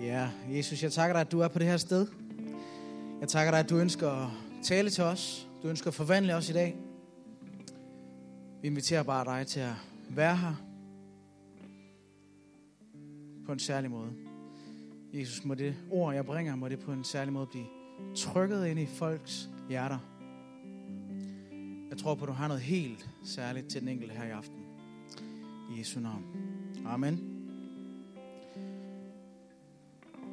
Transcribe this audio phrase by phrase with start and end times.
[0.00, 2.06] Ja, Jesus, jeg takker dig, at du er på det her sted.
[3.20, 4.28] Jeg takker dig, at du ønsker at
[4.62, 5.48] tale til os.
[5.62, 6.76] Du ønsker at forvandle os i dag.
[8.62, 9.72] Vi inviterer bare dig til at
[10.10, 10.54] være her
[13.46, 14.10] på en særlig måde.
[15.14, 17.66] Jesus, må det ord, jeg bringer, må det på en særlig måde blive
[18.16, 19.98] trykket ind i folks hjerter.
[21.90, 24.60] Jeg tror på, at du har noget helt særligt til den enkelte her i aften.
[25.74, 26.24] I Jesu navn.
[26.86, 27.29] Amen.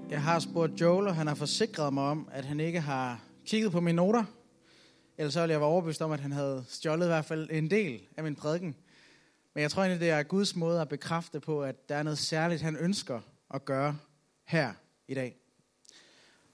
[0.09, 3.71] Jeg har spurgt Joel, og han har forsikret mig om, at han ikke har kigget
[3.71, 4.23] på mine noter.
[5.17, 7.71] Ellers så ville jeg være overbevist om, at han havde stjålet i hvert fald en
[7.71, 8.75] del af min prædiken.
[9.53, 12.17] Men jeg tror egentlig, det er Guds måde at bekræfte på, at der er noget
[12.17, 13.19] særligt, han ønsker
[13.53, 13.97] at gøre
[14.45, 14.73] her
[15.07, 15.35] i dag.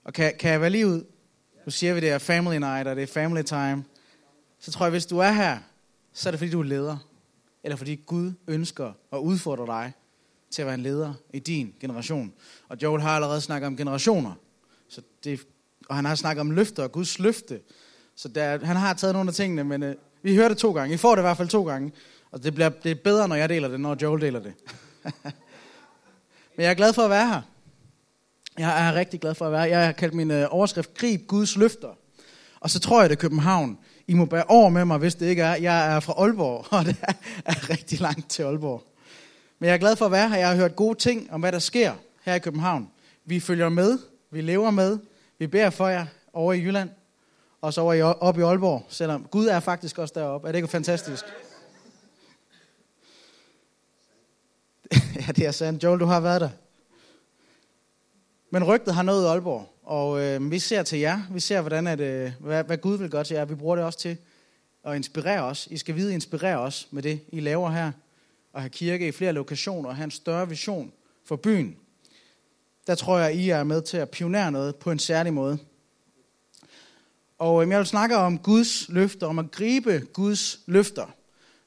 [0.04, 1.06] Og kan, kan jeg være lige ud?
[1.66, 3.86] Nu siger vi, det er family night, og det er family time.
[4.60, 5.60] Så tror jeg, hvis du er her,
[6.14, 6.98] så er det fordi, du er leder.
[7.64, 9.94] Eller fordi Gud ønsker at udfordre dig
[10.54, 12.34] til at være en leder i din generation.
[12.70, 14.34] Og Joel har allerede snakket om generationer.
[14.90, 15.40] Så det,
[15.90, 17.60] og han har snakket om løfter og Guds løfte.
[18.16, 20.94] Så der, han har taget nogle af tingene, men øh, vi hører det to gange.
[20.94, 21.92] I får det i hvert fald to gange.
[22.32, 24.54] Og det bliver det er bedre, når jeg deler det, når Joel deler det.
[26.56, 27.42] men jeg er glad for at være her.
[28.58, 29.68] Jeg er rigtig glad for at være her.
[29.68, 31.98] Jeg har kaldt min øh, overskrift Grib Guds løfter.
[32.60, 33.78] Og så tror jeg, det er København.
[34.08, 35.56] I må bære over med mig, hvis det ikke er.
[35.56, 36.96] Jeg er fra Aalborg, og det
[37.46, 38.93] er rigtig langt til Aalborg.
[39.60, 40.38] Men jeg er glad for at være her.
[40.38, 42.90] Jeg har hørt gode ting om, hvad der sker her i København.
[43.26, 44.00] Vi følger med,
[44.32, 45.00] vi lever med,
[45.38, 46.90] vi beder for jer over i Jylland,
[47.62, 50.48] og så over i, op i Aalborg, selvom Gud er faktisk også deroppe.
[50.48, 51.26] Er det ikke fantastisk?
[55.16, 55.84] ja, det er sandt.
[55.84, 56.50] Joel, du har været der.
[58.50, 61.22] Men rygtet har nået Aalborg, og øh, vi ser til jer.
[61.32, 63.46] Vi ser, hvordan at, øh, hvad, hvad Gud vil gøre til jer.
[63.46, 64.18] Vi bruger det også til
[64.86, 65.68] at inspirere os.
[65.72, 67.92] I skal vide, inspirere os med det, I laver her
[68.54, 70.94] at have kirke i flere lokationer og have en større vision
[71.26, 71.78] for byen.
[72.88, 75.58] Der tror jeg, I er med til at pionere noget på en særlig måde.
[77.38, 81.16] Og øhm, jeg vil snakke om Guds løfter, om at gribe Guds løfter.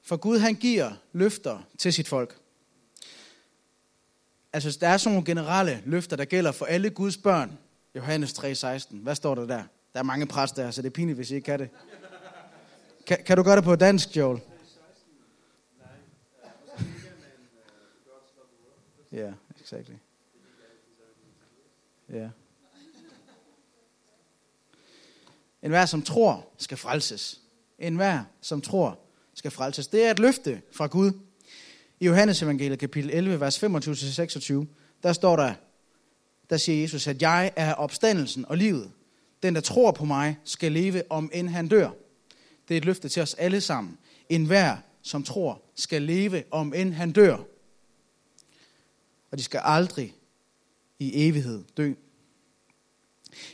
[0.02, 2.36] For Gud han giver løfter til sit folk.
[4.52, 7.58] Altså der er sådan nogle generelle løfter, der gælder for alle Guds børn.
[7.94, 8.96] Johannes 3:16.
[8.96, 9.62] Hvad står der der?
[9.92, 11.68] Der er mange præster så det er pinligt, hvis I ikke kan det.
[13.06, 14.40] Kan, kan du gøre det på dansk, Joel?
[19.16, 19.94] Yeah, exactly.
[22.08, 22.16] Ja.
[22.16, 22.30] Yeah.
[25.62, 27.40] En hver, som tror, skal frelses.
[27.78, 28.98] En hver, som tror,
[29.34, 29.86] skal frelses.
[29.86, 31.12] Det er et løfte fra Gud.
[32.00, 34.66] I Johannes evangeliet kapitel 11, vers 25-26,
[35.02, 35.54] der står der,
[36.50, 38.92] der siger Jesus, at jeg er opstandelsen og livet.
[39.42, 41.90] Den, der tror på mig, skal leve, om end han dør.
[42.68, 43.98] Det er et løfte til os alle sammen.
[44.28, 47.36] En hver, som tror, skal leve, om end han dør
[49.30, 50.14] og de skal aldrig
[50.98, 51.92] i evighed dø.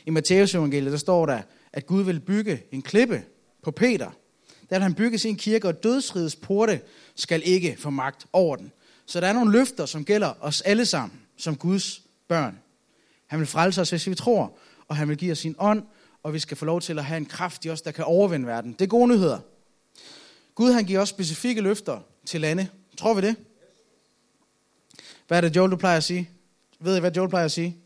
[0.05, 1.41] I Matteus evangeliet, der står der,
[1.73, 3.23] at Gud vil bygge en klippe
[3.63, 4.11] på Peter.
[4.69, 6.81] Der vil han bygge sin kirke, og dødsrigets porte
[7.15, 8.71] skal ikke få magt over den.
[9.05, 12.59] Så der er nogle løfter, som gælder os alle sammen, som Guds børn.
[13.27, 14.57] Han vil frelse os, hvis vi tror,
[14.87, 15.83] og han vil give os sin ånd,
[16.23, 18.47] og vi skal få lov til at have en kraft i os, der kan overvinde
[18.47, 18.73] verden.
[18.73, 19.39] Det er gode nyheder.
[20.55, 22.67] Gud han giver os specifikke løfter til lande.
[22.97, 23.35] Tror vi det?
[25.27, 26.29] Hvad er det, Joel, du plejer at sige?
[26.79, 27.77] Ved I, hvad Joel plejer at sige?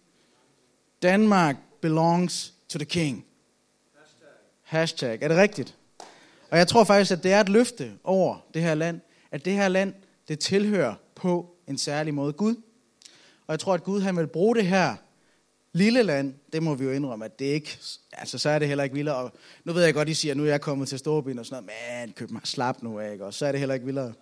[1.01, 3.25] Danmark belongs to the king.
[3.95, 4.27] Hashtag.
[4.63, 5.21] Hashtag.
[5.21, 5.75] Er det rigtigt?
[6.51, 9.53] Og jeg tror faktisk, at det er et løfte over det her land, at det
[9.53, 9.93] her land,
[10.27, 12.55] det tilhører på en særlig måde Gud.
[13.47, 14.95] Og jeg tror, at Gud han vil bruge det her
[15.73, 17.77] lille land, det må vi jo indrømme, at det ikke,
[18.11, 19.15] altså så er det heller ikke vildere.
[19.15, 19.31] Og
[19.63, 21.63] nu ved jeg godt, I siger, at nu er jeg kommet til Storbyen og sådan
[21.63, 23.25] noget, men køb mig slap nu af, ikke?
[23.25, 24.13] og så er det heller ikke vildere.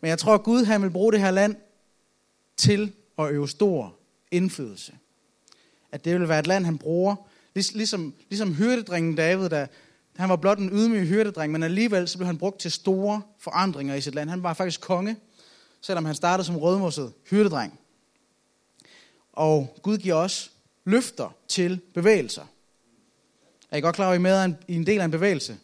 [0.00, 1.56] Men jeg tror, at Gud han vil bruge det her land
[2.56, 3.96] til at øve stor
[4.30, 4.92] indflydelse.
[5.92, 7.16] At det vil være et land, han bruger,
[7.54, 9.66] ligesom, ligesom hyrdedrengen David, der,
[10.16, 13.94] han var blot en ydmyg hyrdedreng, men alligevel så blev han brugt til store forandringer
[13.94, 14.30] i sit land.
[14.30, 15.16] Han var faktisk konge,
[15.80, 17.78] selvom han startede som rødmosset hyrdedreng.
[19.32, 20.52] Og Gud giver os
[20.84, 22.44] løfter til bevægelser.
[23.70, 25.56] Er I godt klar over, at I med i en del af en bevægelse?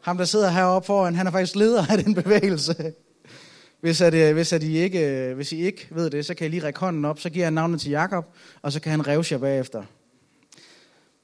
[0.00, 2.94] Ham, der sidder heroppe foran, han er faktisk leder af den bevægelse.
[3.84, 6.46] Hvis, at, øh, hvis, at I ikke, øh, hvis I ikke ved det, så kan
[6.46, 8.24] I lige række hånden op, så giver jeg navnet til Jakob,
[8.62, 9.84] og så kan han revse jer bagefter.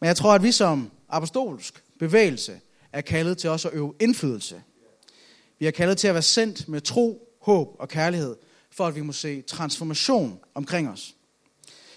[0.01, 2.61] Men jeg tror, at vi som apostolsk bevægelse
[2.93, 4.63] er kaldet til også at øve indflydelse.
[5.59, 8.37] Vi er kaldet til at være sendt med tro, håb og kærlighed,
[8.71, 11.15] for at vi må se transformation omkring os.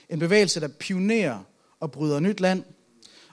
[0.09, 1.39] En bevægelse, der pionerer
[1.79, 2.63] og bryder nyt land,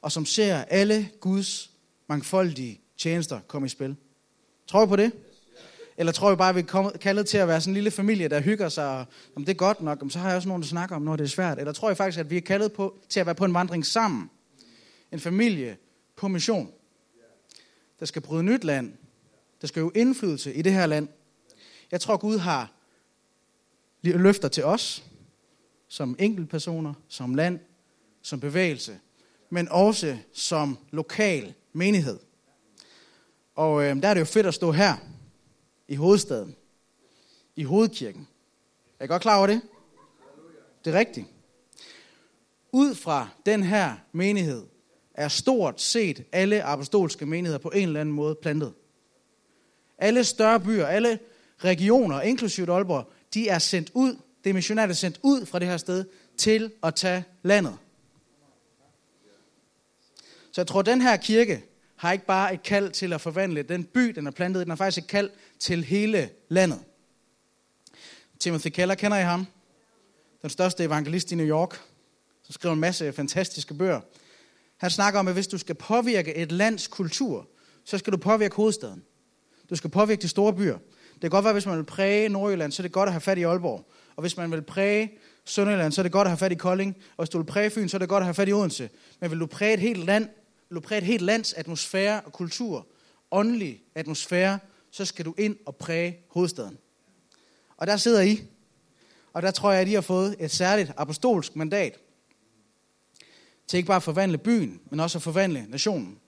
[0.00, 1.70] og som ser alle Guds
[2.08, 3.96] mangfoldige tjenester komme i spil.
[4.66, 5.12] Tror I på det?
[6.00, 8.28] Eller tror vi bare, at vi er kaldet til at være sådan en lille familie,
[8.28, 9.06] der hygger sig, og
[9.36, 11.24] om det er godt nok, så har jeg også nogen, der snakker om, når det
[11.24, 11.58] er svært.
[11.58, 13.86] Eller tror jeg faktisk, at vi er kaldet på, til at være på en vandring
[13.86, 14.30] sammen.
[15.12, 15.76] En familie
[16.16, 16.70] på mission.
[18.00, 18.92] Der skal bryde nyt land.
[19.60, 21.08] Der skal jo indflydelse i det her land.
[21.90, 22.72] Jeg tror, Gud har
[24.02, 25.04] løfter til os,
[25.88, 27.58] som enkeltpersoner, som land,
[28.22, 28.98] som bevægelse,
[29.50, 32.18] men også som lokal menighed.
[33.54, 34.96] Og øh, der er det jo fedt at stå her
[35.90, 36.56] i hovedstaden,
[37.56, 38.28] i hovedkirken.
[38.98, 39.62] Er I godt klar over det?
[40.84, 41.26] Det er rigtigt.
[42.72, 44.66] Ud fra den her menighed
[45.14, 48.72] er stort set alle apostolske menigheder på en eller anden måde plantet.
[49.98, 51.18] Alle større byer, alle
[51.58, 54.54] regioner, inklusivt Aalborg, de er sendt ud, det er
[54.90, 56.04] er sendt ud fra det her sted,
[56.36, 57.78] til at tage landet.
[60.52, 61.64] Så jeg tror, at den her kirke
[62.00, 64.70] har ikke bare et kald til at forvandle den by, den er plantet i, den
[64.70, 66.80] har faktisk et kald til hele landet.
[68.38, 69.46] Timothy Keller, kender I ham?
[70.42, 71.80] Den største evangelist i New York,
[72.42, 74.00] som skriver en masse fantastiske bøger.
[74.76, 77.48] Han snakker om, at hvis du skal påvirke et lands kultur,
[77.84, 79.04] så skal du påvirke hovedstaden.
[79.70, 80.78] Du skal påvirke de store byer.
[81.12, 83.20] Det kan godt være, hvis man vil præge Nordjylland, så er det godt at have
[83.20, 83.90] fat i Aalborg.
[84.16, 85.12] Og hvis man vil præge
[85.44, 86.96] Sønderjylland, så er det godt at have fat i Kolding.
[87.16, 88.90] Og hvis du vil præge Fyn, så er det godt at have fat i Odense.
[89.20, 90.28] Men vil du præge et helt land,
[90.70, 92.86] lå præge et helt lands atmosfære og kultur,
[93.30, 94.58] åndelig atmosfære,
[94.90, 96.78] så skal du ind og præge hovedstaden.
[97.76, 98.42] Og der sidder I.
[99.32, 101.98] Og der tror jeg, at I har fået et særligt apostolsk mandat
[103.66, 106.18] til ikke bare at forvandle byen, men også at forvandle nationen.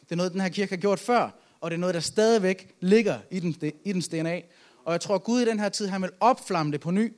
[0.00, 1.30] Det er noget, den her kirke har gjort før,
[1.60, 4.40] og det er noget, der stadigvæk ligger i, den, i dens DNA.
[4.84, 7.12] Og jeg tror, at Gud i den her tid, han vil opflamme det på ny.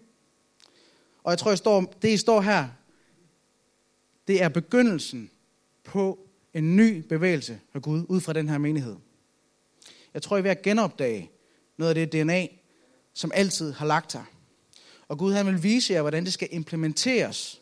[1.25, 2.69] Og jeg tror, at står, det I står her,
[4.27, 5.31] det er begyndelsen
[5.85, 6.19] på
[6.55, 8.97] en ny bevægelse af Gud ud fra den her menighed.
[10.15, 11.31] Jeg tror, I er ved at genopdage
[11.77, 12.47] noget af det DNA,
[13.15, 14.25] som altid har lagt her.
[15.09, 17.61] Og Gud han vil vise jer, hvordan det skal implementeres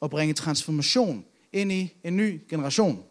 [0.00, 3.04] og bringe transformation ind i en ny generation.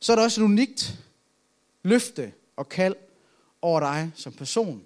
[0.00, 0.98] Så er der også et unikt
[1.82, 2.94] løfte og kald
[3.62, 4.82] over dig som person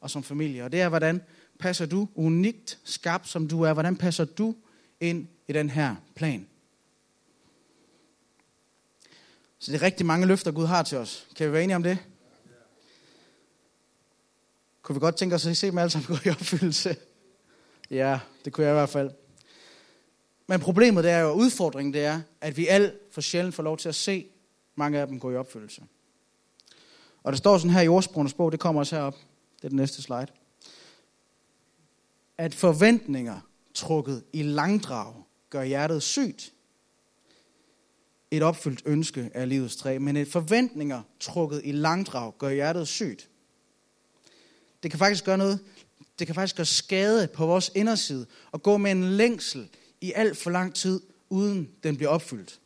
[0.00, 0.64] og som familie.
[0.64, 1.20] Og det er, hvordan
[1.58, 3.72] passer du unikt skabt, som du er?
[3.72, 4.54] Hvordan passer du
[5.00, 6.46] ind i den her plan?
[9.58, 11.26] Så det er rigtig mange løfter, Gud har til os.
[11.36, 11.98] Kan vi være enige om det?
[14.82, 16.96] Kunne vi godt tænke os at se dem alle sammen gå i opfyldelse?
[17.90, 19.10] Ja, det kunne jeg i hvert fald.
[20.46, 23.76] Men problemet det er jo, udfordringen det er, at vi alt for sjældent får lov
[23.76, 24.26] til at se
[24.74, 25.82] mange af dem gå i opfyldelse.
[27.22, 29.16] Og der står sådan her i ordsprogenes bog, det kommer også herop,
[29.56, 30.26] det er den næste slide,
[32.38, 33.40] at forventninger
[33.74, 35.14] trukket i langdrag
[35.50, 36.52] gør hjertet sygt.
[38.30, 43.28] Et opfyldt ønske er livets træ, men et forventninger trukket i langdrag gør hjertet sygt.
[44.82, 45.60] Det kan faktisk gøre noget,
[46.18, 49.68] det kan faktisk gøre skade på vores inderside og gå med en længsel
[50.00, 52.60] i alt for lang tid, uden den bliver opfyldt.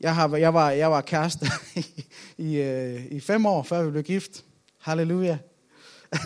[0.00, 1.46] Jeg, har, jeg, var, jeg var kæreste
[1.76, 2.04] i,
[2.38, 2.60] i,
[3.10, 4.44] i fem år, før vi blev gift.
[4.78, 5.38] Halleluja.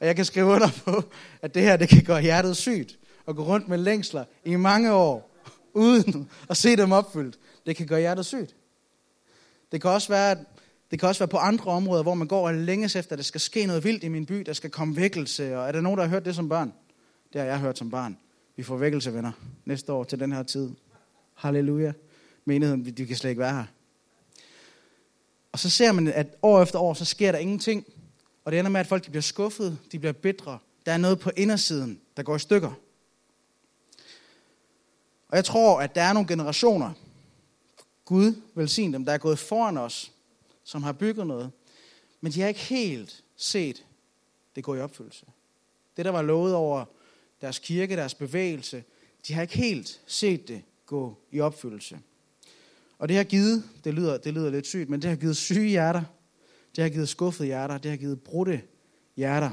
[0.00, 1.04] og jeg kan skrive under på,
[1.42, 2.98] at det her det kan gøre hjertet sygt.
[3.26, 5.27] Og gå rundt med længsler i mange år,
[5.78, 7.38] uden at se dem opfyldt.
[7.66, 8.54] Det kan gøre hjertet sygt.
[9.72, 10.36] Det kan også være,
[10.90, 13.22] det kan også være på andre områder, hvor man går og længes efter, at der
[13.22, 15.58] skal ske noget vildt i min by, der skal komme vækkelse.
[15.58, 16.72] Og er der nogen, der har hørt det som børn?
[17.32, 18.18] Det har jeg hørt som barn.
[18.56, 19.32] Vi får vækkelse, venner,
[19.64, 20.70] næste år til den her tid.
[21.34, 21.92] Halleluja
[22.44, 23.64] menigheden, de kan slet ikke være her.
[25.52, 27.86] Og så ser man, at år efter år, så sker der ingenting.
[28.44, 30.58] Og det ender med, at folk de bliver skuffet, de bliver bitre.
[30.86, 32.72] Der er noget på indersiden, der går i stykker.
[35.28, 36.92] Og jeg tror, at der er nogle generationer,
[38.04, 40.12] Gud velsign dem, der er gået foran os,
[40.64, 41.50] som har bygget noget,
[42.20, 43.84] men de har ikke helt set
[44.56, 45.26] det gå i opfyldelse.
[45.96, 46.84] Det, der var lovet over
[47.40, 48.84] deres kirke, deres bevægelse,
[49.28, 51.98] de har ikke helt set det gå i opfyldelse.
[52.98, 55.68] Og det har givet, det lyder, det lyder lidt sygt, men det har givet syge
[55.68, 56.02] hjerter.
[56.76, 57.78] Det har givet skuffede hjerter.
[57.78, 58.62] Det har givet brudte
[59.16, 59.50] hjerter.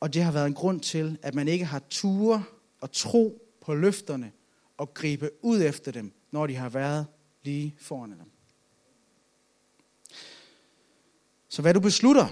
[0.00, 2.44] Og det har været en grund til, at man ikke har ture
[2.80, 4.32] og tro på løfterne
[4.76, 7.06] og gribe ud efter dem, når de har været
[7.42, 8.30] lige foran dem.
[11.48, 12.26] Så hvad du beslutter,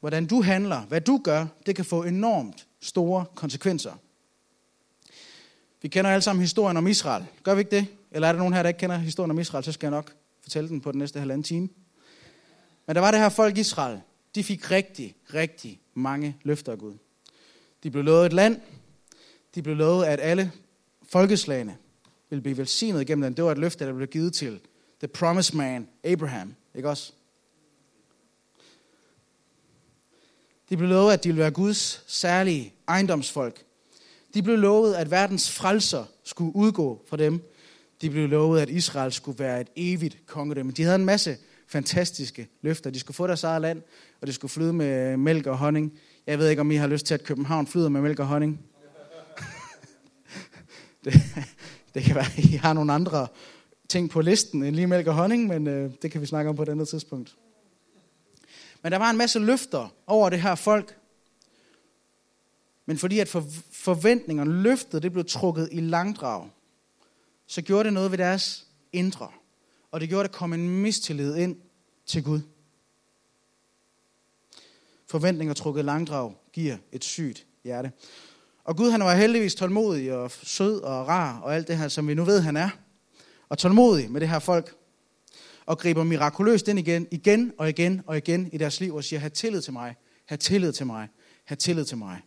[0.00, 3.92] hvordan du handler, hvad du gør, det kan få enormt store konsekvenser.
[5.82, 7.26] Vi kender alle sammen historien om Israel.
[7.42, 7.86] Gør vi ikke det?
[8.10, 10.14] Eller er der nogen her, der ikke kender historien om Israel, så skal jeg nok
[10.42, 11.68] fortælle den på den næste halvanden time.
[12.86, 14.00] Men der var det her folk Israel.
[14.34, 16.94] De fik rigtig, rigtig mange løfter af Gud.
[17.82, 18.60] De blev lovet et land.
[19.54, 20.52] De blev lovet, at alle
[21.08, 21.76] folkeslagene
[22.30, 23.36] ville blive velsignet gennem den.
[23.36, 24.60] Det var et løfte, der blev givet til,
[24.98, 26.54] the promised man, Abraham.
[26.74, 27.12] Ikke også?
[30.70, 33.64] De blev lovet, at de ville være Guds særlige ejendomsfolk.
[34.34, 37.42] De blev lovet, at verdens frelser skulle udgå fra dem.
[38.00, 40.72] De blev lovet, at Israel skulle være et evigt kongedømme.
[40.72, 41.36] De havde en masse
[41.68, 42.90] fantastiske løfter.
[42.90, 43.82] De skulle få deres eget land,
[44.20, 45.98] og det skulle flyde med mælk og honning.
[46.26, 48.60] Jeg ved ikke, om I har lyst til, at København flyder med mælk og honning
[51.04, 51.14] det,
[51.94, 53.26] det kan være, at I har nogle andre
[53.88, 56.56] ting på listen end lige mælk og honning, men øh, det kan vi snakke om
[56.56, 57.36] på et andet tidspunkt.
[58.82, 60.98] Men der var en masse løfter over det her folk.
[62.86, 66.50] Men fordi at for, forventningerne, løftet, det blev trukket i langdrag,
[67.46, 69.28] så gjorde det noget ved deres indre.
[69.90, 71.56] Og det gjorde, at der kom en mistillid ind
[72.06, 72.40] til Gud.
[75.06, 77.92] Forventninger trukket langdrag giver et sygt hjerte.
[78.64, 82.08] Og Gud han var heldigvis tålmodig og sød og rar og alt det her, som
[82.08, 82.70] vi nu ved, han er.
[83.48, 84.76] Og tålmodig med det her folk.
[85.66, 89.20] Og griber mirakuløst ind igen, igen og igen og igen i deres liv og siger,
[89.20, 91.08] have tillid til mig, have tillid til mig,
[91.44, 92.20] have tillid til mig.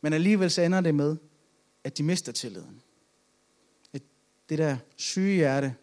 [0.00, 1.16] Men alligevel så ender det med,
[1.84, 2.82] at de mister tilliden.
[4.48, 5.74] Det der syge hjerte,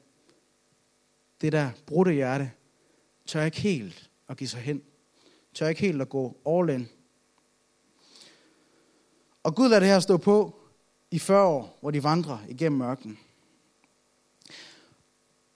[1.41, 2.51] det der brudte hjerte,
[3.25, 4.81] tør ikke helt at give sig hen.
[5.53, 6.89] Tør ikke helt at gå all in.
[9.45, 10.55] Og Gud lader det her stå på
[11.11, 13.19] i 40 år, hvor de vandrer igennem mørken.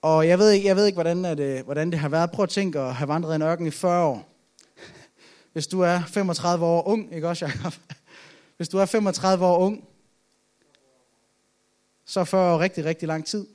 [0.02, 2.30] Og jeg ved ikke, jeg ved ikke hvordan, det, øh, hvordan det har været.
[2.30, 4.28] Prøv at tænke at have vandret i en ørken i 40 år.
[5.52, 7.74] Hvis du er 35 år ung, ikke også, Jacob?
[8.56, 9.84] Hvis du er 35 år ung,
[12.04, 13.46] så er 40 år rigtig, rigtig lang tid.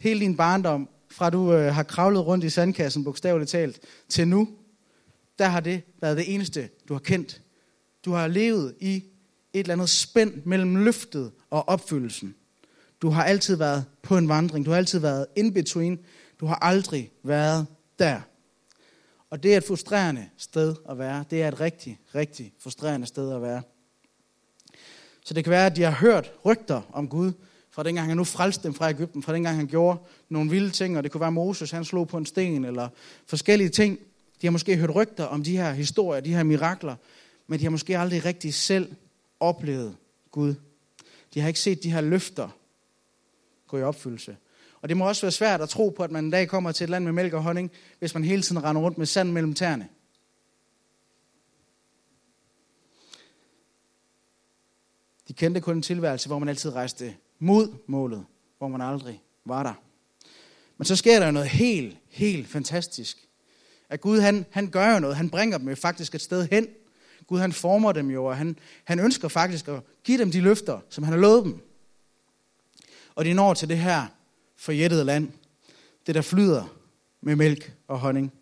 [0.00, 4.48] Hele din barndom, fra du øh, har kravlet rundt i sandkassen, bogstaveligt talt, til nu,
[5.38, 7.42] der har det været det eneste, du har kendt.
[8.04, 9.04] Du har levet i
[9.60, 12.34] et eller andet spænd mellem løftet og opfyldelsen.
[13.02, 14.64] Du har altid været på en vandring.
[14.64, 15.98] Du har altid været in between.
[16.40, 17.66] Du har aldrig været
[17.98, 18.20] der.
[19.30, 21.24] Og det er et frustrerende sted at være.
[21.30, 23.62] Det er et rigtig, rigtig frustrerende sted at være.
[25.24, 27.32] Så det kan være, at de har hørt rygter om Gud,
[27.70, 29.98] fra dengang han nu frelste dem fra Ægypten, fra dengang han gjorde
[30.28, 32.88] nogle vilde ting, og det kunne være Moses, han slog på en sten, eller
[33.26, 33.98] forskellige ting.
[34.40, 36.96] De har måske hørt rygter om de her historier, de her mirakler,
[37.46, 38.94] men de har måske aldrig rigtig selv
[39.40, 39.96] oplevet
[40.30, 40.54] Gud.
[41.34, 42.48] De har ikke set de her løfter
[43.68, 44.36] gå i opfyldelse.
[44.80, 46.84] Og det må også være svært at tro på, at man en dag kommer til
[46.84, 49.54] et land med mælk og honning, hvis man hele tiden render rundt med sand mellem
[49.54, 49.88] tæerne.
[55.28, 58.26] De kendte kun en tilværelse, hvor man altid rejste mod målet,
[58.58, 59.74] hvor man aldrig var der.
[60.78, 63.28] Men så sker der jo noget helt, helt fantastisk.
[63.88, 65.16] At Gud, han, han gør jo noget.
[65.16, 66.68] Han bringer dem jo faktisk et sted hen.
[67.28, 70.80] Gud, han former dem jo, og han, han ønsker faktisk at give dem de løfter,
[70.88, 71.60] som han har lovet dem.
[73.14, 74.06] Og de når til det her
[74.56, 75.32] forjættede land.
[76.06, 76.74] Det, der flyder
[77.20, 78.32] med mælk og honning.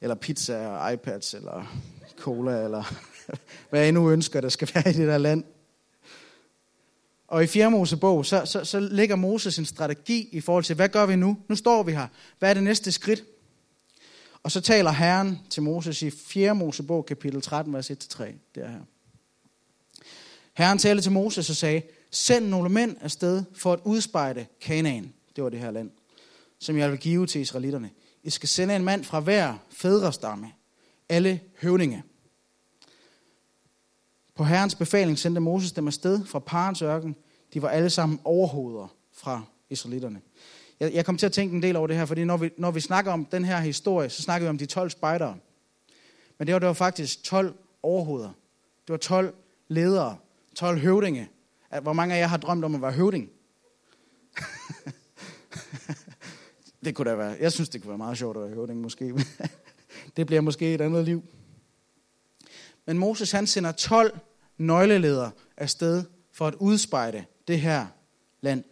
[0.00, 1.76] Eller pizza og iPads, eller
[2.18, 2.94] cola, eller
[3.70, 5.44] hvad jeg nu ønsker, der skal være i det der land.
[7.28, 7.70] Og i 4.
[7.70, 11.38] Mosebog, så, så, så lægger Moses en strategi i forhold til, hvad gør vi nu?
[11.48, 12.06] Nu står vi her.
[12.38, 13.24] Hvad er det næste skridt?
[14.44, 16.54] Og så taler Herren til Moses i 4.
[16.54, 17.94] Mosebog, kapitel 13, vers 1-3.
[18.54, 18.80] Det er her.
[20.54, 25.12] Herren talte til Moses og sagde, send nogle mænd afsted for at udspejde Kanaan.
[25.36, 25.90] Det var det her land,
[26.58, 27.90] som jeg vil give til israelitterne.
[28.22, 30.52] I skal sende en mand fra hver fædrestamme,
[31.08, 32.02] alle høvninge.
[34.34, 37.16] På Herrens befaling sendte Moses dem afsted fra Parens ørken.
[37.54, 40.20] De var alle sammen overhoveder fra israelitterne.
[40.80, 42.70] Jeg, jeg kom til at tænke en del over det her, fordi når vi, når
[42.70, 45.36] vi snakker om den her historie, så snakker vi om de 12 spejdere.
[46.38, 48.30] Men det var, det var faktisk 12 overhoveder.
[48.86, 49.34] Det var 12
[49.68, 50.16] ledere,
[50.54, 51.28] 12 høvdinge.
[51.82, 53.30] Hvor mange af jer har drømt om at være høvding?
[56.84, 57.36] det kunne da være.
[57.40, 59.14] Jeg synes, det kunne være meget sjovt at være høvding, måske.
[60.16, 61.22] det bliver måske et andet liv.
[62.86, 64.18] Men Moses han sender 12
[64.58, 67.86] nøgleledere afsted for at udspejde det her
[68.40, 68.64] land.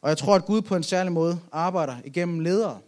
[0.00, 2.80] Og jeg tror, at Gud på en særlig måde arbejder igennem ledere.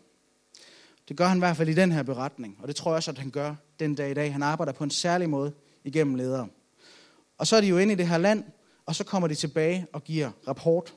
[1.08, 3.10] Det gør han i hvert fald i den her beretning, og det tror jeg også,
[3.10, 4.32] at han gør den dag i dag.
[4.32, 5.52] Han arbejder på en særlig måde
[5.84, 6.48] igennem ledere.
[7.38, 8.44] Og så er de jo inde i det her land,
[8.86, 10.94] og så kommer de tilbage og giver rapport.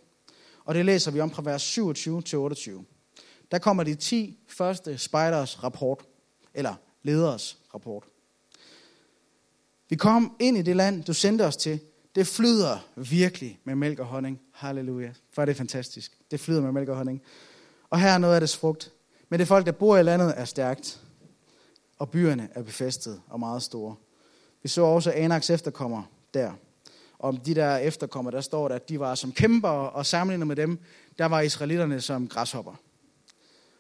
[0.66, 2.86] Og det læser vi om fra vers 27 til 28.
[3.52, 6.06] Der kommer de 10 første spejders rapport,
[6.54, 8.04] eller leders rapport.
[9.90, 11.80] Vi kom ind i det land, du sendte os til.
[12.16, 14.42] Det flyder virkelig med mælk og honning.
[14.54, 15.12] Halleluja.
[15.34, 16.18] For det er fantastisk.
[16.32, 17.22] Det flyder med mælk og honning.
[17.90, 18.92] Og her er noget af det frugt.
[19.30, 21.02] Men det folk, der bor i landet, er stærkt.
[22.00, 23.96] Og byerne er befæstet og meget store.
[24.64, 26.04] Vi så også Anaks efterkommer
[26.34, 26.52] der.
[27.20, 30.56] om de der efterkommere, der står der, at de var som kæmper, og sammenlignet med
[30.56, 30.80] dem,
[31.20, 32.74] der var israelitterne som græshopper.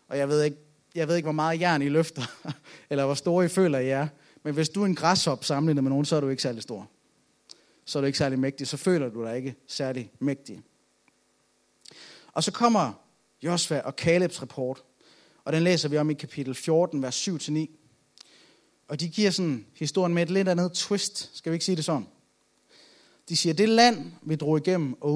[0.07, 0.57] Og jeg ved ikke,
[0.95, 2.21] jeg ved ikke hvor meget jern I løfter,
[2.89, 4.07] eller hvor store I føler I er,
[4.43, 6.89] men hvis du er en græshop sammenlignet med nogen, så er du ikke særlig stor.
[7.91, 10.61] Så er du ikke særlig mægtig, så føler du dig ikke særlig mægtig.
[12.33, 12.93] Og så kommer
[13.43, 14.83] Josva og Kalebs rapport,
[15.43, 17.67] og den læser vi om i kapitel 14, vers 7-9.
[18.87, 21.85] Og de giver sådan historien med et lidt andet twist, skal vi ikke sige det
[21.85, 22.07] sådan?
[23.29, 25.15] De siger, det land, vi drog igennem og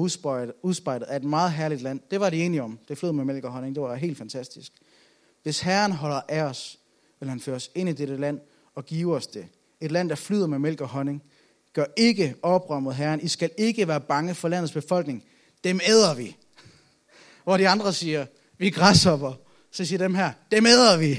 [0.62, 2.00] udspejlet, er et meget herligt land.
[2.10, 2.78] Det var de enige om.
[2.88, 3.74] Det flød med mælk og honning.
[3.74, 4.72] Det var helt fantastisk.
[5.42, 6.78] Hvis Herren holder af os,
[7.20, 8.40] vil han føre os ind i dette land
[8.74, 9.48] og give os det.
[9.80, 11.22] Et land, der flyder med mælk og honning.
[11.76, 13.20] Gør ikke oprør mod Herren.
[13.20, 15.24] I skal ikke være bange for landets befolkning.
[15.64, 16.36] Dem æder vi.
[17.44, 18.26] Hvor de andre siger,
[18.58, 19.34] vi er græshopper.
[19.70, 21.16] Så siger dem her, dem æder vi.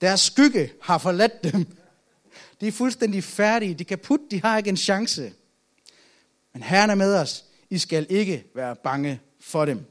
[0.00, 1.66] Deres skygge har forladt dem.
[2.60, 3.74] De er fuldstændig færdige.
[3.74, 5.32] De kan putte, de har ikke en chance.
[6.52, 7.44] Men Herren er med os.
[7.70, 9.84] I skal ikke være bange for dem.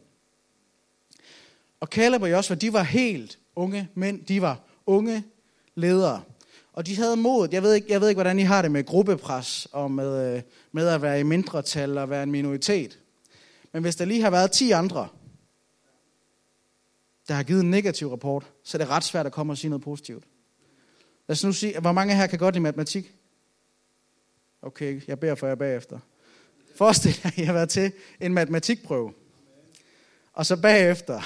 [1.80, 4.26] Og Caleb og Joshua, de var helt unge mænd.
[4.26, 5.24] De var unge
[5.76, 6.24] ledere.
[6.80, 7.48] Og de havde mod.
[7.52, 10.42] Jeg ved ikke, jeg ved ikke hvordan I har det med gruppepres og med, øh,
[10.72, 13.00] med at være i mindretal og være en minoritet.
[13.74, 15.08] Men hvis der lige har været 10 andre,
[17.28, 19.70] der har givet en negativ rapport, så er det ret svært at komme og sige
[19.70, 20.24] noget positivt.
[21.28, 23.16] Lad os nu sige, hvor mange her kan godt lide matematik?
[24.62, 26.00] Okay, jeg beder for jer bagefter.
[26.76, 29.14] Forestil jer, at I har været til en matematikprøve.
[30.34, 31.22] Og så bagefter,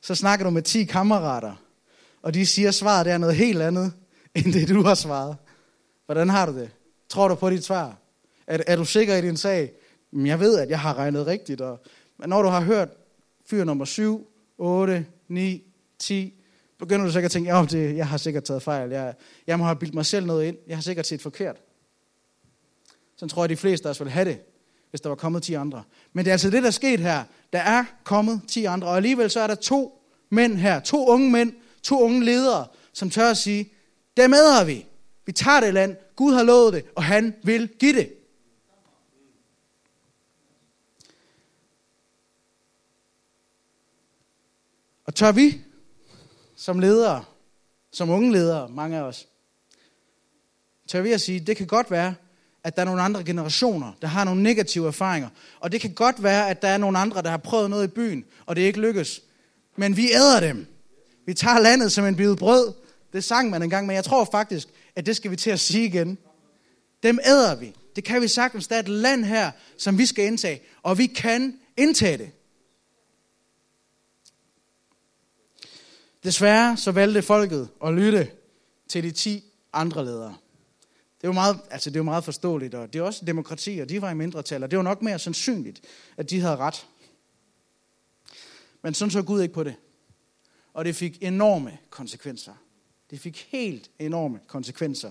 [0.00, 1.54] så snakker du med 10 kammerater,
[2.22, 3.92] og de siger, at svaret er noget helt andet,
[4.34, 5.36] end det du har svaret.
[6.06, 6.70] Hvordan har du det?
[7.08, 7.98] Tror du på dit svar?
[8.46, 9.72] Er, er du sikker i din sag?
[10.10, 11.60] Men jeg ved, at jeg har regnet rigtigt.
[11.60, 11.80] Og,
[12.18, 12.88] men når du har hørt
[13.46, 15.62] fyr nummer 7, 8, 9,
[15.98, 16.34] 10,
[16.78, 18.90] begynder du sikkert at tænke, at det, jeg har sikkert taget fejl.
[18.90, 19.14] Jeg,
[19.46, 20.56] jeg må have bildt mig selv noget ind.
[20.66, 21.56] Jeg har sikkert set forkert.
[23.16, 24.38] Sådan tror jeg, de fleste af os vil have det,
[24.90, 25.82] hvis der var kommet 10 andre.
[26.12, 27.24] Men det er altså det, der er sket her.
[27.52, 30.00] Der er kommet 10 andre, og alligevel så er der to
[30.30, 33.72] mænd her, to unge mænd, to unge ledere, som tør at sige,
[34.16, 34.86] det med vi.
[35.26, 35.96] Vi tager det land.
[36.16, 38.12] Gud har lovet det, og han vil give det.
[45.04, 45.60] Og tør vi
[46.56, 47.24] som ledere,
[47.90, 49.28] som unge ledere, mange af os,
[50.88, 52.14] tør vi at sige, det kan godt være,
[52.64, 55.28] at der er nogle andre generationer, der har nogle negative erfaringer.
[55.60, 57.90] Og det kan godt være, at der er nogle andre, der har prøvet noget i
[57.90, 59.22] byen, og det ikke lykkes.
[59.76, 60.66] Men vi æder dem.
[61.26, 62.72] Vi tager landet som en bid brød.
[63.14, 65.86] Det sang man engang, men jeg tror faktisk, at det skal vi til at sige
[65.86, 66.18] igen.
[67.02, 67.76] Dem æder vi.
[67.96, 68.68] Det kan vi sagtens.
[68.68, 72.32] Der er et land her, som vi skal indtage, og vi kan indtage det.
[76.24, 78.30] Desværre så valgte folket at lytte
[78.88, 80.36] til de 10 andre ledere.
[81.16, 83.78] Det er jo meget, altså det er jo meget forståeligt, og det er også demokrati,
[83.78, 85.80] og de var i mindretal, og det var nok mere sandsynligt,
[86.16, 86.86] at de havde ret.
[88.82, 89.74] Men sådan så Gud ikke på det.
[90.72, 92.54] Og det fik enorme konsekvenser.
[93.14, 95.10] Det fik helt enorme konsekvenser.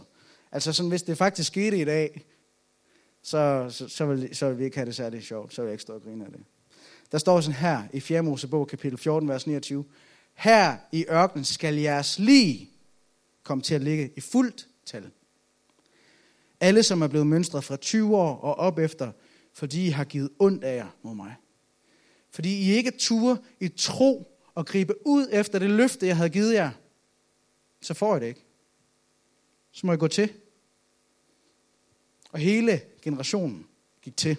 [0.52, 2.26] Altså sådan, hvis det faktisk skete i dag,
[3.22, 5.54] så, så, så, vil, så vil vi ikke have det særligt sjovt.
[5.54, 6.39] Så vil jeg ikke stå og grine af det.
[7.12, 8.22] Der står sådan her i 4.
[8.22, 9.86] Mosebog, kapitel 14, vers 29.
[10.34, 12.70] Her i ørkenen skal jeres lige
[13.44, 15.10] komme til at ligge i fuldt tal.
[16.60, 19.12] Alle, som er blevet mønstret fra 20 år og op efter,
[19.54, 21.36] fordi I har givet ondt af jer mod mig.
[22.32, 26.54] Fordi I ikke turde i tro og gribe ud efter det løfte, jeg havde givet
[26.54, 26.72] jer,
[27.86, 28.46] så får jeg det ikke.
[29.72, 30.32] Så må jeg gå til.
[32.32, 33.67] Og hele generationen
[34.02, 34.38] gik til.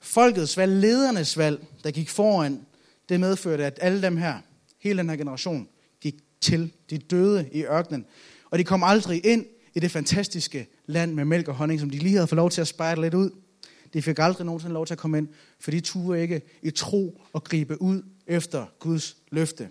[0.00, 2.66] Folkets valg, ledernes valg, der gik foran,
[3.08, 4.40] det medførte, at alle dem her,
[4.78, 5.68] hele den her generation,
[6.00, 6.72] gik til.
[6.90, 8.06] De døde i ørkenen.
[8.50, 11.98] Og de kom aldrig ind i det fantastiske land med mælk og honning, som de
[11.98, 13.30] lige havde fået lov til at spejle lidt ud.
[13.92, 15.28] De fik aldrig nogensinde lov til at komme ind,
[15.60, 19.68] for de turde ikke i tro og gribe ud efter Guds løfte.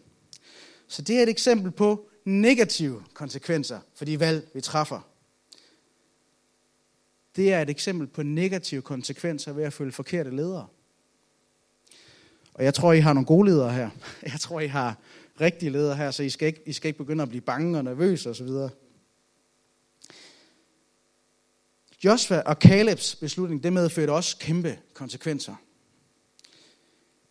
[0.87, 5.09] Så det er et eksempel på negative konsekvenser for de valg, vi træffer.
[7.35, 10.67] Det er et eksempel på negative konsekvenser ved at følge forkerte ledere.
[12.53, 13.89] Og jeg tror, I har nogle gode ledere her.
[14.31, 14.97] Jeg tror, I har
[15.41, 17.83] rigtige ledere her, så I skal ikke, I skal ikke begynde at blive bange og
[17.83, 18.47] nervøse osv.
[22.03, 25.55] Joshua og Calebs beslutning, det medførte også kæmpe konsekvenser.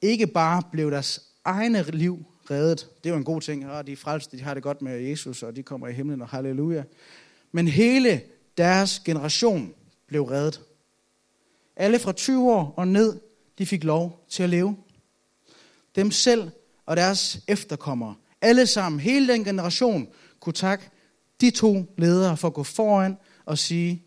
[0.02, 2.88] Ikke bare blev deres egne liv reddet.
[3.04, 3.70] Det var en god ting.
[3.70, 6.22] Og de er frelste, de har det godt med Jesus, og de kommer i himlen,
[6.22, 6.85] og halleluja.
[7.52, 8.20] Men hele
[8.57, 9.74] deres generation
[10.07, 10.61] blev reddet.
[11.76, 13.20] Alle fra 20 år og ned,
[13.59, 14.76] de fik lov til at leve
[15.96, 16.50] dem selv
[16.87, 18.14] og deres efterkommere.
[18.40, 20.09] Alle sammen, hele den generation,
[20.40, 20.90] kunne takke
[21.40, 24.04] de to ledere for at gå foran og sige,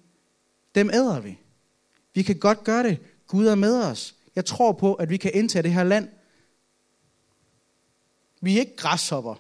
[0.76, 1.40] dem æder vi.
[2.14, 2.98] Vi kan godt gøre det.
[3.28, 4.16] Gud er med os.
[4.36, 6.10] Jeg tror på, at vi kan indtage det her land.
[8.48, 9.36] Vi er ikke græshopper.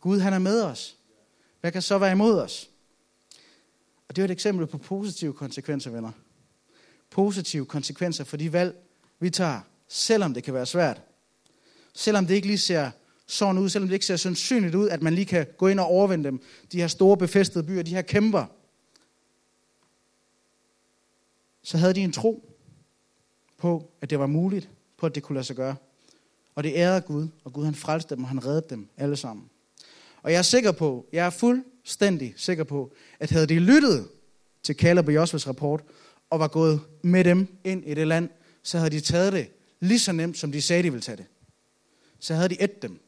[0.00, 0.96] Gud han er med os.
[1.60, 2.70] Hvad kan så være imod os?
[4.08, 6.12] Og det er et eksempel på positive konsekvenser, venner.
[7.10, 8.76] Positive konsekvenser for de valg,
[9.20, 11.02] vi tager, selvom det kan være svært.
[11.94, 12.90] Selvom det ikke lige ser
[13.26, 15.86] sådan ud, selvom det ikke ser sandsynligt ud, at man lige kan gå ind og
[15.86, 16.42] overvinde dem.
[16.72, 18.46] De her store befæstede byer, de her kæmper.
[21.62, 22.58] Så havde de en tro
[23.58, 25.76] på, at det var muligt, på at det kunne lade sig gøre.
[26.54, 29.50] Og det ærede Gud, og Gud han frelste dem, og han reddede dem alle sammen.
[30.22, 34.08] Og jeg er sikker på, jeg er fuldstændig sikker på, at havde de lyttet
[34.62, 35.82] til Caleb og Josvas rapport,
[36.30, 38.28] og var gået med dem ind i det land,
[38.62, 39.48] så havde de taget det
[39.80, 41.26] lige så nemt, som de sagde, de ville tage det.
[42.18, 43.00] Så havde de ædt dem.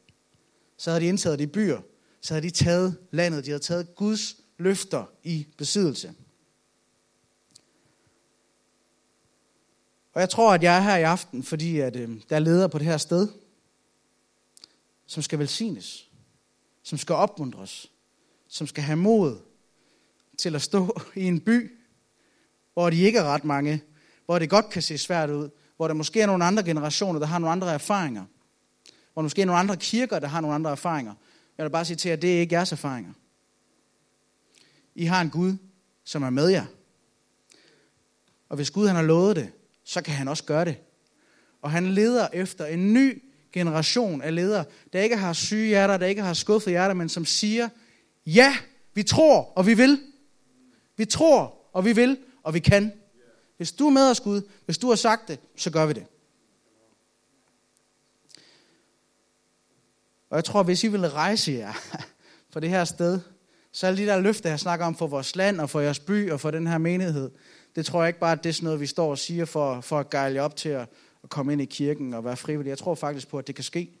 [0.77, 1.81] Så havde de indtaget de byer.
[2.21, 3.45] Så havde de taget landet.
[3.45, 6.13] De havde taget Guds løfter i besiddelse.
[10.15, 12.69] Og jeg tror, at jeg er her i aften, fordi at, øh, der er ledere
[12.69, 13.27] på det her sted,
[15.05, 16.09] som skal velsignes,
[16.83, 17.91] som skal opmuntres,
[18.47, 19.39] som skal have mod
[20.37, 21.77] til at stå i en by,
[22.73, 23.83] hvor de ikke er ret mange,
[24.25, 27.27] hvor det godt kan se svært ud, hvor der måske er nogle andre generationer, der
[27.27, 28.25] har nogle andre erfaringer,
[29.13, 31.13] hvor der måske er nogle andre kirker, der har nogle andre erfaringer.
[31.57, 33.13] Jeg vil bare sige til jer, at det er ikke jeres erfaringer.
[34.95, 35.55] I har en Gud,
[36.03, 36.65] som er med jer.
[38.49, 39.51] Og hvis Gud han har lovet det,
[39.85, 40.77] så kan han også gøre det.
[41.61, 46.05] Og han leder efter en ny generation af ledere, der ikke har syge hjerter, der
[46.05, 47.69] ikke har skuffet hjerter, men som siger,
[48.25, 48.57] ja,
[48.93, 50.01] vi tror, og vi vil.
[50.97, 52.91] Vi tror, og vi vil, og vi kan.
[53.57, 56.05] Hvis du er med os, Gud, hvis du har sagt det, så gør vi det.
[60.29, 61.73] Og jeg tror, hvis I vil rejse jer
[62.51, 63.19] for det her sted,
[63.71, 66.31] så alle de der løfter, jeg snakker om for vores land og for jeres by
[66.31, 67.31] og for den her menighed,
[67.75, 69.81] det tror jeg ikke bare, at det er sådan noget, vi står og siger for,
[69.81, 70.89] for at gejle op til at,
[71.23, 72.69] at komme ind i kirken og være frivillig.
[72.69, 73.91] Jeg tror faktisk på, at det kan ske.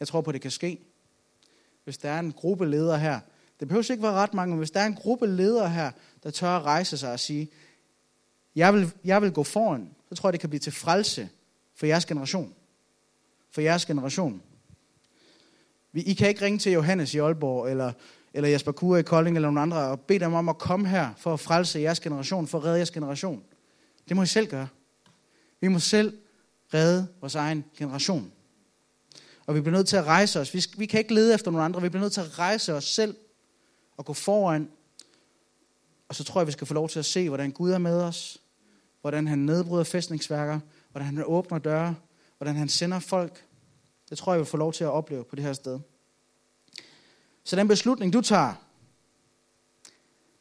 [0.00, 0.80] Jeg tror på, at det kan ske.
[1.84, 3.20] Hvis der er en gruppe ledere her,
[3.60, 5.90] det behøver ikke være ret mange, men hvis der er en gruppe ledere her,
[6.22, 7.50] der tør at rejse sig og sige,
[8.56, 11.28] jeg vil, jeg vil gå foran, så tror jeg, det kan blive til frelse
[11.74, 12.54] for jeres generation.
[13.50, 14.42] For jeres generation.
[15.94, 17.92] I kan ikke ringe til Johannes i Aalborg, eller,
[18.34, 21.10] eller Jesper Kure i Kolding, eller nogen andre, og bede dem om at komme her
[21.16, 23.42] for at frelse jeres generation, for at redde jeres generation.
[24.08, 24.68] Det må I selv gøre.
[25.60, 26.18] Vi må selv
[26.74, 28.32] redde vores egen generation.
[29.46, 30.54] Og vi bliver nødt til at rejse os.
[30.54, 31.82] Vi, vi kan ikke lede efter nogen andre.
[31.82, 33.16] Vi bliver nødt til at rejse os selv
[33.96, 34.70] og gå foran.
[36.08, 38.02] Og så tror jeg, vi skal få lov til at se, hvordan Gud er med
[38.02, 38.42] os.
[39.00, 40.60] Hvordan han nedbryder fæstningsværker.
[40.90, 41.94] Hvordan han åbner døre.
[42.36, 43.44] Hvordan han sender folk.
[44.10, 45.80] Det tror jeg, vi får lov til at opleve på det her sted.
[47.48, 48.54] Så den beslutning, du tager,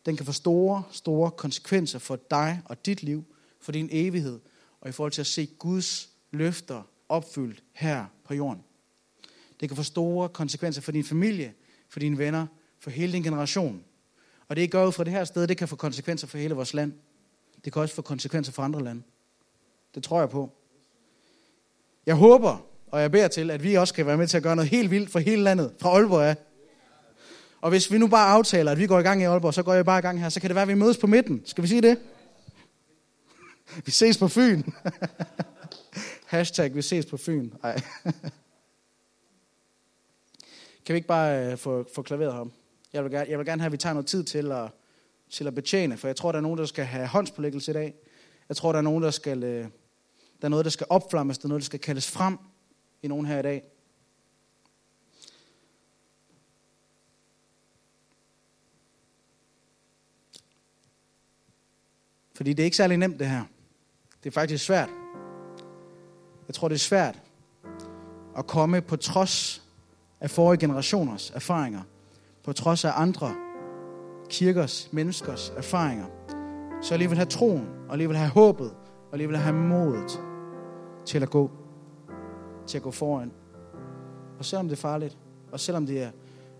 [0.05, 3.23] den kan få store, store konsekvenser for dig og dit liv,
[3.61, 4.39] for din evighed,
[4.81, 8.63] og i forhold til at se Guds løfter opfyldt her på jorden.
[9.59, 11.53] Det kan få store konsekvenser for din familie,
[11.89, 12.47] for dine venner,
[12.79, 13.83] for hele din generation.
[14.47, 16.73] Og det gør jo fra det her sted, det kan få konsekvenser for hele vores
[16.73, 16.93] land.
[17.65, 19.03] Det kan også få konsekvenser for andre lande.
[19.95, 20.51] Det tror jeg på.
[22.05, 24.55] Jeg håber, og jeg beder til, at vi også kan være med til at gøre
[24.55, 26.35] noget helt vildt for hele landet, fra Aalborg af.
[27.61, 29.73] Og hvis vi nu bare aftaler, at vi går i gang i Aalborg, så går
[29.73, 31.41] jeg bare i gang her, så kan det være, at vi mødes på midten.
[31.45, 31.99] Skal vi sige det?
[33.85, 34.63] Vi ses på Fyn.
[36.25, 37.51] Hashtag, vi ses på Fyn.
[37.63, 37.81] Ej.
[40.85, 42.51] Kan vi ikke bare øh, få, få klaveret ham?
[42.93, 44.69] Jeg vil, gerne, jeg vil gerne have, at vi tager noget tid til at,
[45.29, 47.93] til at betjene, for jeg tror, der er nogen, der skal have håndspålæggelse i dag.
[48.49, 49.63] Jeg tror, der er nogen, der skal, øh,
[50.41, 52.37] der er noget, der skal opflammes, der er noget, der skal kaldes frem
[53.01, 53.63] i nogen her i dag.
[62.37, 63.43] Fordi det er ikke særlig nemt det her.
[64.23, 64.89] Det er faktisk svært.
[66.47, 67.21] Jeg tror, det er svært
[68.37, 69.63] at komme på trods
[70.21, 71.81] af forrige generationers erfaringer,
[72.43, 73.35] på trods af andre
[74.29, 76.05] kirkers, menneskers erfaringer,
[76.81, 78.71] så alligevel have troen, og alligevel have håbet,
[79.07, 80.21] og alligevel have modet
[81.05, 81.51] til at gå,
[82.67, 83.31] til at gå foran.
[84.39, 85.17] Og selvom det er farligt,
[85.51, 86.11] og selvom det er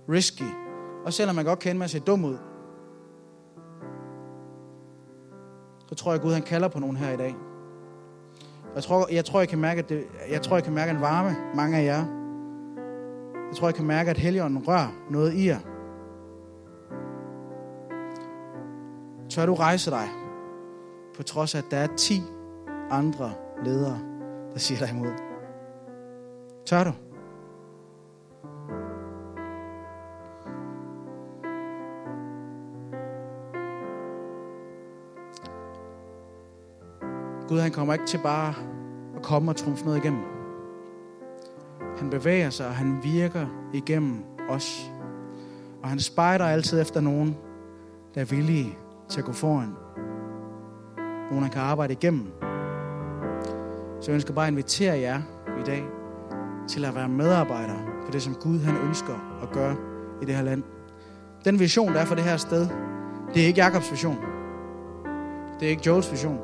[0.09, 0.49] risky,
[1.05, 2.37] og selvom man godt kan ende med at se dum ud,
[5.87, 7.35] så tror jeg, at Gud han kalder på nogen her i dag.
[8.75, 11.01] Jeg tror, jeg tror, jeg kan mærke, at det, jeg tror, jeg kan mærke en
[11.01, 12.05] varme, mange af jer.
[13.47, 15.59] Jeg tror, jeg kan mærke, at Helligånden rører noget i jer.
[19.29, 20.07] Tør du rejse dig,
[21.15, 22.21] på trods af, at der er 10
[22.91, 23.31] andre
[23.65, 23.99] ledere,
[24.53, 25.11] der siger dig imod?
[26.65, 26.91] Tør du?
[37.47, 38.53] Gud han kommer ikke til bare
[39.15, 40.21] at komme og trumfe noget igennem.
[41.97, 44.91] Han bevæger sig, og han virker igennem os.
[45.83, 47.37] Og han spejder altid efter nogen,
[48.15, 48.77] der er villige
[49.09, 49.73] til at gå foran.
[51.29, 52.31] Nogen, han kan arbejde igennem.
[54.01, 55.21] Så jeg ønsker bare at invitere jer
[55.61, 55.83] i dag
[56.67, 59.75] til at være medarbejdere på det, som Gud han ønsker at gøre
[60.21, 60.63] i det her land.
[61.45, 62.67] Den vision, der er for det her sted,
[63.33, 64.17] det er ikke Jakobs vision.
[65.59, 66.39] Det er ikke Joels vision.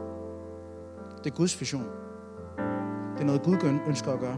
[1.24, 1.86] Det er Guds vision.
[3.14, 4.38] Det er noget, Gud ønsker at gøre.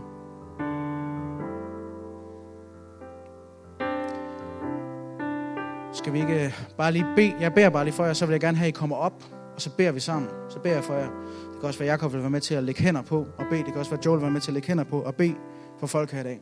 [5.94, 7.36] Skal vi ikke øh, bare lige bede?
[7.40, 9.24] Jeg beder bare lige for jer, så vil jeg gerne have, at I kommer op,
[9.56, 10.30] og så beder vi sammen.
[10.50, 11.10] Så beder jeg for jer.
[11.52, 13.46] Det kan også være, at Jacob vil være med til at lægge hænder på og
[13.50, 13.64] bede.
[13.64, 15.16] Det kan også være, at Joel vil være med til at lægge hænder på og
[15.16, 15.36] bede
[15.80, 16.42] for folk her i dag.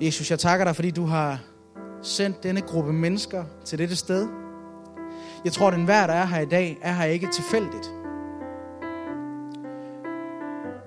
[0.00, 1.38] Jesus, jeg takker dig, fordi du har
[2.02, 4.28] sendt denne gruppe mennesker til dette sted.
[5.44, 8.03] Jeg tror, at den hver, der er her i dag, er her ikke tilfældigt.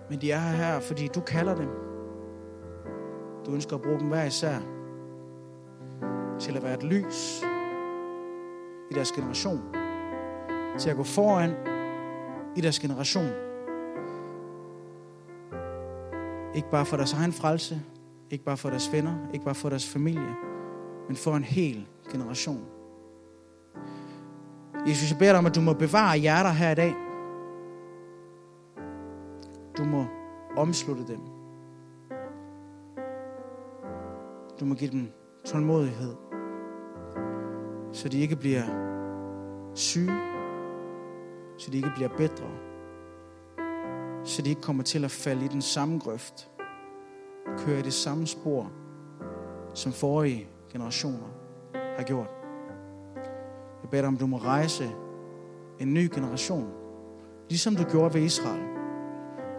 [0.10, 1.70] Men de er her, fordi du kalder dem.
[3.46, 4.60] Du ønsker at bruge dem hver især
[6.40, 7.44] til at være et lys
[8.92, 9.62] i deres generation.
[10.78, 11.52] Til at gå foran
[12.56, 13.30] i deres generation.
[16.56, 17.82] Ikke bare for deres egen frelse,
[18.32, 20.36] ikke bare for deres venner, ikke bare for deres familie,
[21.08, 22.66] men for en hel generation.
[24.88, 26.96] Jesus, jeg beder dig om, at du må bevare hjerter her i dag.
[29.78, 30.06] Du må
[30.58, 31.20] omslutte dem.
[34.60, 35.12] Du må give dem
[35.46, 36.16] tålmodighed,
[37.92, 38.64] så de ikke bliver
[39.76, 40.18] syge,
[41.58, 42.50] så de ikke bliver bedre,
[44.24, 46.52] så de ikke kommer til at falde i den samme grøft,
[47.58, 48.72] køre i det samme spor,
[49.74, 51.28] som forrige generationer
[51.74, 52.30] har gjort.
[53.82, 54.92] Jeg beder dig om, du må rejse
[55.80, 56.70] en ny generation,
[57.50, 58.77] ligesom du gjorde ved Israel.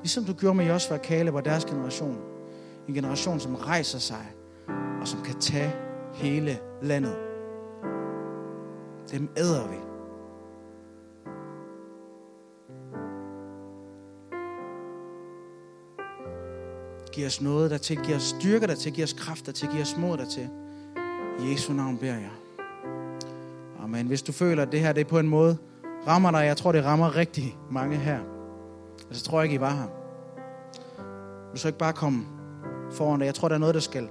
[0.03, 2.19] Ligesom du gjorde med Josva og Caleb og deres generation.
[2.89, 4.27] En generation, som rejser sig,
[5.01, 5.73] og som kan tage
[6.15, 7.17] hele landet.
[9.13, 9.77] Dem æder vi.
[17.13, 19.69] Giv os noget der til, giv os styrke der til, giv os kraft der til,
[19.69, 20.49] giv os mod der til.
[21.41, 22.31] I Jesu navn beder jeg.
[23.83, 24.07] Amen.
[24.07, 25.57] Hvis du føler, at det her det er på en måde
[26.07, 28.38] rammer dig, jeg tror, det rammer rigtig mange her.
[29.09, 29.87] Altså, tror jeg ikke, I var her.
[31.53, 32.27] Du skal ikke bare komme
[32.93, 33.27] foran dig.
[33.27, 34.09] Jeg tror, der er noget, der skal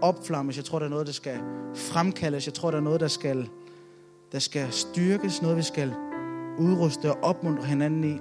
[0.00, 0.56] opflammes.
[0.56, 1.38] Jeg tror, der er noget, der skal
[1.74, 2.46] fremkaldes.
[2.46, 3.48] Jeg tror, der er noget, der skal,
[4.32, 5.42] der skal styrkes.
[5.42, 5.94] Noget, vi skal
[6.58, 8.18] udruste og opmuntre hinanden i.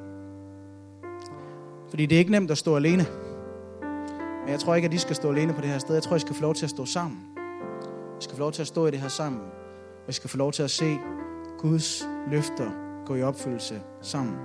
[1.89, 3.05] Fordi det er ikke nemt at stå alene.
[4.41, 5.95] Men jeg tror ikke, at de skal stå alene på det her sted.
[5.95, 7.19] Jeg tror, I skal få lov til at stå sammen.
[8.15, 9.41] Vi skal få lov til at stå i det her sammen.
[10.07, 10.97] Vi skal få lov til at se
[11.57, 12.71] Guds løfter
[13.05, 14.35] gå i opfyldelse sammen.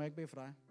[0.00, 0.69] Må jeg, må jeg ikke bede for dig?